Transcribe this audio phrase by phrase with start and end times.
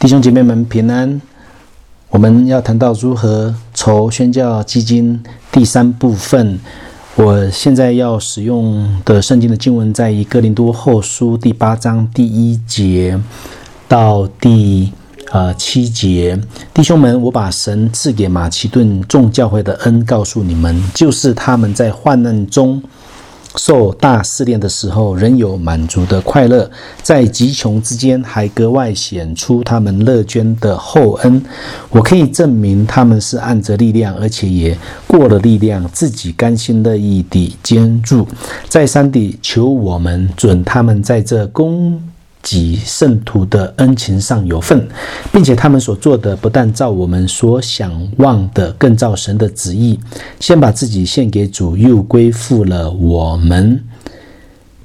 [0.00, 1.20] 弟兄姐妹们平安。
[2.08, 6.58] 我们要谈到如何筹宣教基金第三部分。
[7.16, 13.20] 我现在要使用的圣经的经文，在以哥林多后书第八章第一节
[13.86, 14.90] 到第
[15.32, 16.40] 呃七节。
[16.72, 22.82] 弟兄们，我把神赐给马其顿众教会的恩告诉你们，就是他们在患难中。
[23.56, 26.68] 受大试炼的时候，仍有满足的快乐；
[27.02, 31.42] 在极穷之间，还格外显出他们乐捐的厚恩。
[31.90, 38.26] 我可以证明他们是按着力量，而且也过了力量，自己甘心乐意地捐助。
[38.68, 42.00] 在三地求我们准他们在这公。
[42.42, 44.88] 及圣徒的恩情上有份，
[45.32, 49.98] 并且他们所做的不但照我们所想望的，更照神的旨意。
[50.38, 53.82] 先把自己献给主，又归附了我们。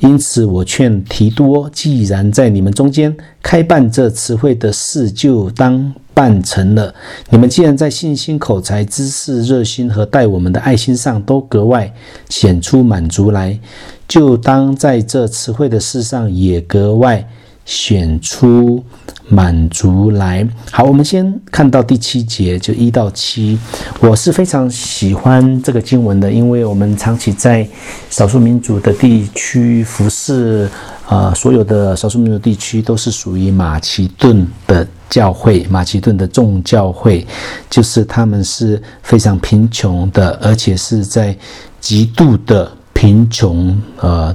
[0.00, 6.94] 因此，我劝提多，既然在你们中间开办这词汇的事，就当办成了。
[7.30, 11.90] 你们既然在信心、口才、知识、热心和待我们的爱心上都格外
[12.28, 13.58] 显出满足来，
[14.06, 17.26] 就当在这词汇的事上也格外。
[17.66, 18.82] 选出
[19.28, 20.48] 满足来。
[20.70, 23.58] 好，我们先看到第七节，就一到七。
[24.00, 27.68] 我是非常喜欢这个经文的，因为我们长期在
[28.08, 30.70] 少数民族的地区服侍，
[31.08, 37.26] 啊，所有的少数民族地区都是属于马其顿的教会，马其顿的众教会，
[37.68, 41.36] 就是他们是非常贫穷的，而且是在
[41.80, 44.34] 极度的贫穷，呃。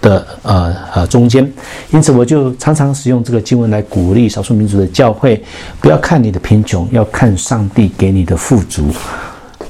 [0.00, 1.50] 的呃呃中间，
[1.92, 5.42] 因此我就常常使用这个经文来鼓励少数民族的教会，
[5.80, 8.90] 不要看你的贫穷，要看上帝给你的富足。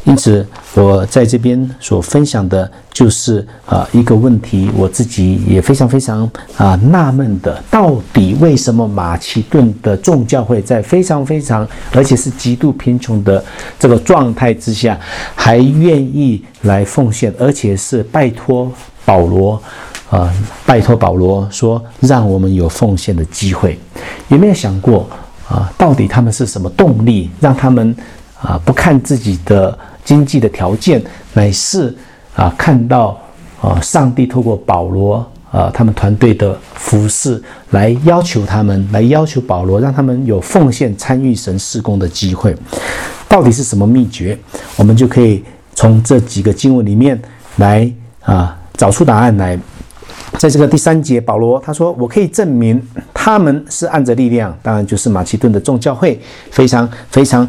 [0.04, 13.44] 因此，我在这边所分享的就是啊一个问题，我自己也非常非常啊纳闷的，到底为什么马其顿的众教会在非常非常而且是极度贫穷的
[13.78, 14.98] 这个状态之下，
[15.34, 18.72] 还愿意来奉献，而且是拜托
[19.04, 19.62] 保罗。
[20.10, 20.28] 啊，
[20.66, 23.78] 拜托保罗说，让我们有奉献的机会。
[24.26, 25.08] 有没有想过
[25.48, 25.72] 啊？
[25.78, 27.94] 到底他们是什么动力，让他们
[28.42, 31.00] 啊不看自己的经济的条件，
[31.32, 31.96] 乃是
[32.34, 33.16] 啊看到
[33.60, 42.56] 啊上帝透过保罗啊他们团队的服饰，来要求他们，来要求保罗，让他们有奉献参与神事工的机会。
[43.28, 44.36] 到底是什么秘诀？
[44.74, 45.44] 我们就可以
[45.76, 47.20] 从这几个经文里面
[47.58, 47.88] 来
[48.22, 49.56] 啊找出答案来。
[50.40, 56.18] 在这个第三节，保罗他说：“我可以证明他们是按着力量，当然就是马其顿的众教会，
[56.50, 57.46] 非常非常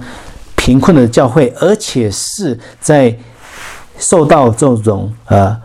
[0.57, 3.15] 贫困的教会，而且是在
[3.97, 5.57] 受到这种呃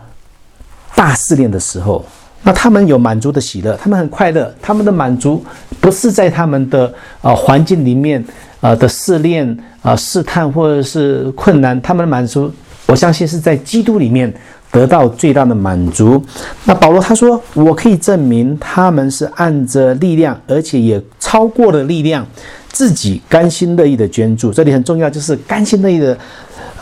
[0.95, 2.05] 大试炼的时候，
[2.45, 5.45] 那他们有满足的喜乐，他们很快乐，他们的满足
[5.81, 8.25] 不是在他们的呃环境里面
[8.61, 12.49] 呃的试炼啊试探或者是困难，他们的满足，
[12.87, 14.33] 我相信是在基督里面。”
[14.77, 16.23] 得到最大的满足。
[16.65, 22.27] 那保罗他说：“我可以证明他们是按着力量，而且也超过了力量，
[22.69, 24.53] 自己甘心乐意的捐助。
[24.53, 26.19] 这里很重要，就是甘心乐意的，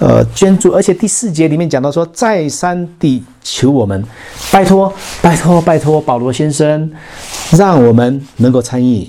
[0.01, 0.73] 呃，捐助。
[0.73, 4.05] 而且第四节里面讲到说，再三地求我们，
[4.51, 6.91] 拜托，拜托，拜托，保罗先生，
[7.53, 9.07] 让我们能够参与。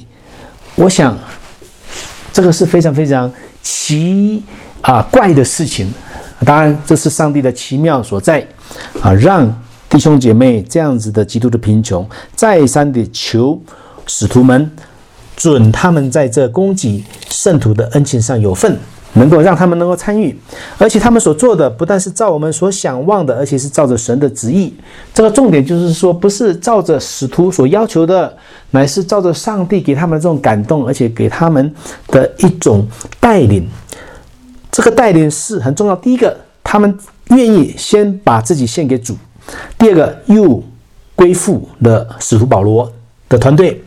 [0.75, 1.17] 我想，
[2.31, 3.31] 这个是非常非常
[3.63, 4.43] 奇
[4.81, 5.91] 啊怪的事情。
[6.43, 8.45] 当然，这是上帝的奇妙所在。”
[9.01, 9.47] 啊，让
[9.87, 13.57] 弟兄姐妹这样子的极度的贫穷，再三的求
[14.07, 14.69] 使徒们
[15.35, 18.77] 准他们在这供给圣徒的恩情上有份，
[19.13, 20.37] 能够让他们能够参与，
[20.77, 24.73] 而且他们所做的不但是照我们所想望的，而且是照着神的旨意。
[25.13, 28.35] 这个重点就是说，不是照着使徒所要求的，
[28.71, 31.73] 乃是照着上帝给他们的这种感动，而且给他们
[32.07, 32.85] 的一种
[33.19, 33.65] 带领。
[34.75, 35.95] 这个带领是很重要。
[35.95, 36.97] 第一个，他们。
[37.29, 39.17] 愿意先把自己献给主，
[39.79, 40.63] 第二个又
[41.15, 42.87] 归附了使徒保罗
[43.27, 43.81] 的团队，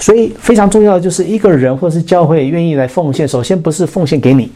[0.00, 3.28] 所以非常重要的就是一个人或是教会愿意来奉献。
[3.28, 4.50] 首先不是奉献给你，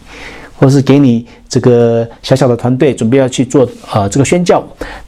[0.56, 4.61] 或是给你这个小小的团队准备要去做呃这个宣教，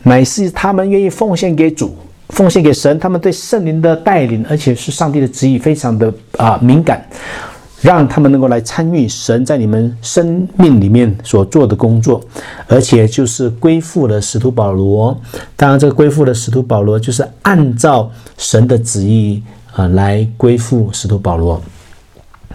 [0.04, 1.96] 乃是他们愿意奉献给主，
[2.28, 2.96] 奉献给神。
[3.00, 7.04] 他们对圣灵的带领，而且是上帝的旨意，非常的啊敏感。
[7.86, 12.20] 让他们能够来参与神在你们生命里面所做的工作，
[12.66, 15.16] 而且就是归附了使徒保罗。
[15.54, 19.40] 当然，这个归附的使徒保罗，就是按照神的旨意
[19.72, 21.62] 啊来归附使徒保罗。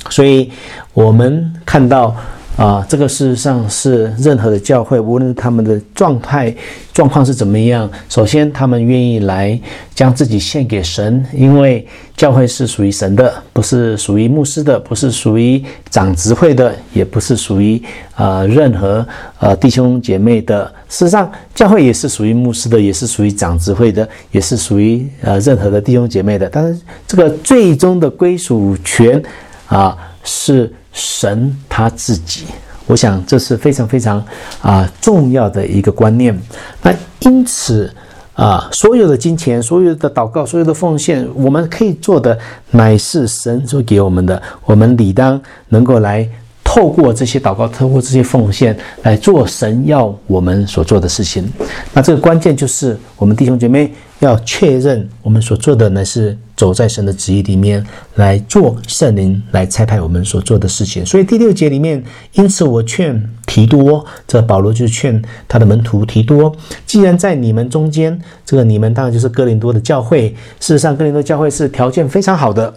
[0.09, 0.51] 所以，
[0.93, 2.13] 我们看到
[2.57, 6.53] 啊，这个事实上是任何的教会，无论他们的状态
[6.93, 9.59] 状况是怎么样，首先他们愿意来
[9.95, 17.81] 将自己献给神，因为教会是属于神的，不是属于牧师的，不是属于长执会的，也不是属于
[18.15, 19.03] 呃任何
[19.39, 20.71] 呃弟兄姐妹的。
[20.87, 26.47] 事实上，教会也是属于牧师的，也是属于长执会的，也是属于呃任何的弟兄姐妹的。
[26.51, 29.19] 但是这个最终的归属权
[29.65, 30.71] 啊是。
[30.91, 32.45] 神他自己，
[32.85, 34.23] 我想这是非常非常
[34.61, 36.37] 啊重要的一个观念。
[36.81, 37.93] 那因此
[38.33, 42.37] 啊，所有的金钱、所有的祷告、所有的奉献，我们可以做的
[42.71, 46.27] 乃是神所给我们的，我们理当能够来。
[46.63, 51.51] 透过这些祷告，透过这些奉献来做神要我们所做的事情。
[51.91, 57.83] 那这个关键就是我们弟兄姐妹要确认我们所做的乃是走在神的旨意里面
[58.17, 61.03] 来做圣灵来差派我们所做的事情。
[61.03, 62.03] 所以第六节里面，
[62.33, 66.55] 因此我劝提多，这保罗就是劝他的门徒提多，
[66.85, 70.29] 既然在你们中间，这个你们当然就是哥林多的教会。
[70.59, 72.71] 事实上，哥林多教会是条件非常好的，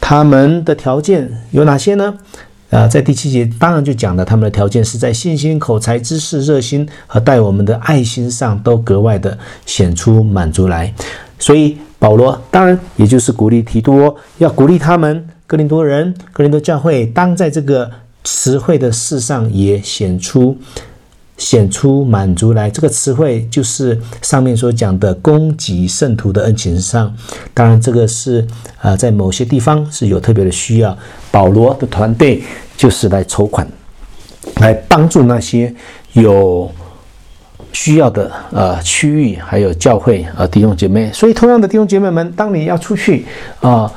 [0.00, 2.12] 他们的条件有哪些呢？
[2.70, 10.92] 啊，在第七节当然就讲了，他们的条件是在信心、口才、知识、热心和待我们的爱心上都格外的显出满足来。
[11.38, 17.90] 所以保罗当然也就是鼓励提多，要鼓励他们哥林多人、哥林多教会，当在这个
[18.24, 20.56] 词汇的事上也显出。
[21.38, 27.14] 显出满足来，这个词汇就是上面所讲的供给圣徒的恩情上。
[27.54, 28.44] 当然，这个是
[28.80, 30.98] 啊，在某些地方是有特别的需要。
[31.30, 32.42] 保罗的团队
[32.76, 33.64] 就是来筹款，
[34.56, 35.72] 来帮助那些
[36.14, 36.68] 有
[37.72, 41.10] 需要的呃区域，还有教会啊弟兄姐妹。
[41.12, 43.24] 所以，同样的弟兄姐妹们，当你要出去
[43.60, 43.92] 啊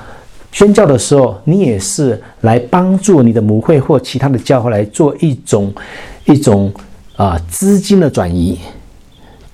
[0.52, 5.74] 宣教的时候，你也是来帮助你的母会或其他的教会来做一种
[6.26, 6.72] 一种。
[7.18, 8.58] 啊，资金的转移，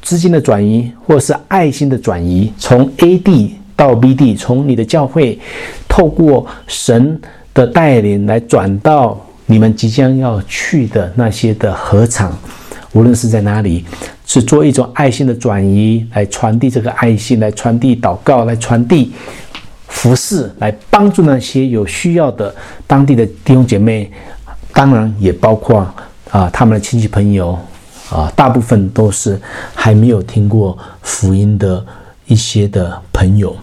[0.01, 5.37] 资金的转移，或是爱心的转移，从 A 地到 B 地，从你的教会
[5.85, 7.19] 透过神
[7.53, 12.37] 的带领来转到你们即将要去的那些的合场，
[12.93, 13.85] 无论是在哪里，
[14.25, 19.11] 是做一种爱心的转移，来传递这个爱心，来传递祷告，来传递
[19.87, 22.53] 服饰，来帮助那些有需要的
[22.85, 24.11] 当地的弟兄姐妹，
[24.73, 25.87] 当然也包括。
[26.29, 27.57] 啊，他们的亲戚朋友
[28.09, 29.39] 啊，大部分都是
[29.73, 31.83] 还没有听过福音的
[32.25, 33.55] 一些的朋友，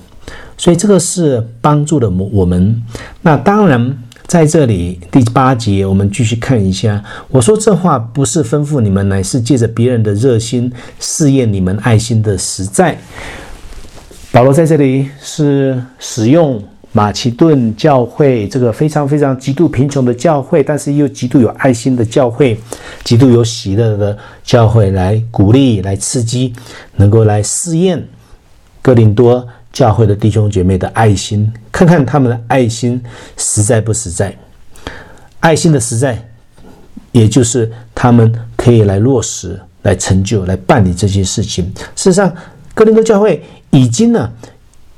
[0.56, 2.82] 所以这个是帮助了我们。
[3.20, 7.02] 那当然，在这里第八节，我们继续看一下。
[7.28, 12.96] 我说这话不是吩咐你们，乃是借着别人的热心试验你们爱心的实在。
[14.32, 16.62] 保罗在这里是使用。
[16.96, 22.56] 马其顿教会这个非常非常极度贫穷的教会，但是又极度有爱心的教会，
[23.02, 26.52] 极度有喜乐的教会，来鼓励、来刺激，
[26.94, 28.00] 能够来试验
[28.80, 29.44] 哥林多
[29.74, 32.98] 教会的弟兄姐妹的爱心，看看他们的爱心
[33.36, 34.34] 实在不实在。
[35.40, 36.26] 爱心的实在，
[37.12, 41.70] 也就是他们可以来落实、来成就、来办理这些事情。
[41.94, 42.34] 事实上，
[42.72, 44.32] 哥林多教会已经呢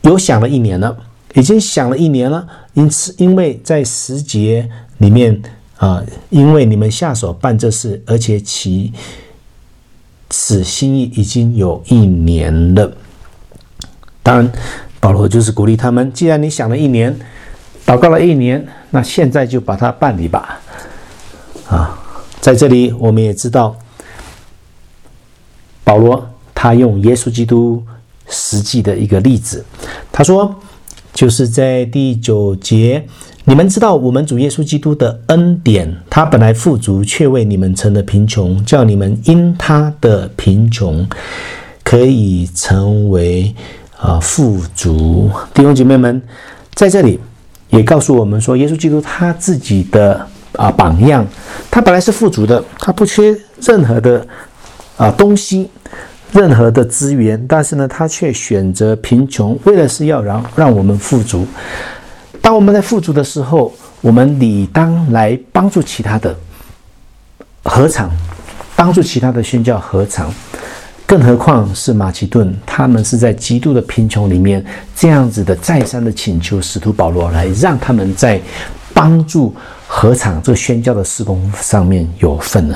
[0.02, 0.96] 有想了一年了。
[1.34, 5.38] 已经想了一年了，因此，因为在时节里面
[5.76, 8.90] 啊，因为你们下手办这事，而且其
[10.30, 12.90] 此心意已经有一年了。
[14.26, 14.52] 当然，
[14.98, 17.16] 保罗就是鼓励他们：既然你想了一年，
[17.86, 20.58] 祷告了一年，那现在就把它办理吧。
[21.68, 21.96] 啊，
[22.40, 23.76] 在这里我们也知道，
[25.84, 27.80] 保罗他用耶稣基督
[28.28, 29.64] 实际的一个例子，
[30.10, 30.52] 他说。
[31.14, 33.02] 就是在第九节，
[33.46, 41.08] 你们知道我们主耶稣基督的恩典，他本来富足，却为你们成了贫穷，叫你们因他的贫穷
[41.82, 43.54] 可以成为
[43.98, 45.30] 啊富足。
[45.52, 46.20] 弟兄姐妹们，
[46.74, 47.20] 在这里
[47.70, 51.26] 也告诉我们说，耶稣基督他自己的啊榜样，
[51.70, 54.26] 他本来是富足的，他不缺任何的
[54.96, 55.70] 啊东西。
[56.32, 61.46] 任何的资源，但是呢，他却选择贫穷，为了是要让让我们富足。
[62.42, 66.36] 当我们在富足的时候，我们理当来帮助其他的
[67.62, 68.10] 合场，
[68.74, 70.28] 帮助其他的宣教合场。
[71.06, 78.40] 更何况是马其顿，他们是在极度的贫穷里面，这样子的再三的请求使徒保罗来让他们在
[78.92, 79.54] 帮助。
[79.88, 82.74] 何尝这宣教的施工上面有份呢？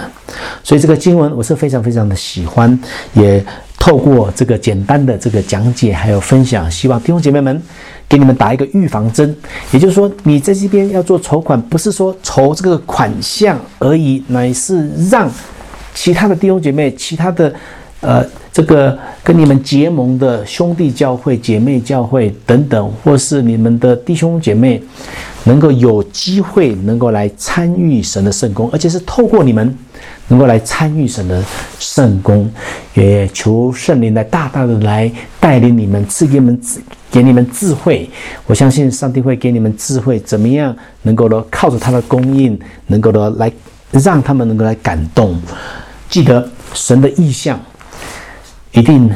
[0.62, 2.78] 所以这个经文我是非常非常的喜欢，
[3.14, 3.44] 也
[3.76, 7.60] 透过这个简单的这个讲解还有分享，希望弟兄姐妹们
[8.08, 9.37] 给你们打一个预防针。
[9.72, 15.28] 也就是说，你在这边要做筹款，不是说筹这个款项而已，乃是让
[15.92, 17.52] 其他的弟兄姐妹、其他的
[18.00, 24.83] 呃这个跟你们结盟的兄弟教会、姐妹教会等等，或是你们的弟兄姐妹，
[25.45, 29.76] 能够有机会能够来参与神的圣功，而且是透过你们。
[30.28, 31.45] 能够来参与神的
[31.80, 32.49] 圣功，
[32.95, 36.80] 也求圣灵来大大的来带领你们，赐给你们智，
[37.11, 38.09] 给你们智慧。
[38.47, 41.45] 我相信上帝会给你们智慧，怎么样能够呢？
[41.50, 43.50] 靠着他的供应，能够呢来
[43.90, 45.37] 让他们能够来感动。
[46.09, 47.61] 记得神的意向，
[48.73, 49.11] 一定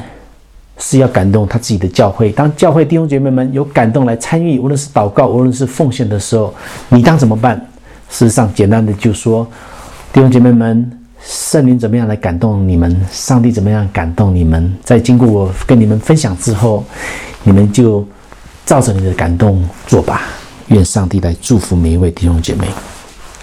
[0.78, 2.30] 是要感动他自己的教会。
[2.30, 6.54] 当教会弟兄姐妹们有感动来参与，无论是祷告，无论是奉献的时候，
[6.88, 7.56] 你当怎么办？
[8.10, 9.46] 事实上，简单的就说，
[10.12, 11.00] 弟兄姐妹们。
[11.26, 12.94] 圣灵怎么样来感动你们？
[13.10, 14.70] 上帝怎么样感动你们？
[14.84, 16.84] 在经过我跟你们分享之后，
[17.44, 18.06] 你们就
[18.66, 20.20] 照着你的感动做吧。
[20.68, 22.66] 愿上帝来祝福每一位弟兄姐妹。